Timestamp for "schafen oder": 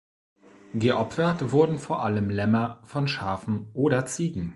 3.07-4.03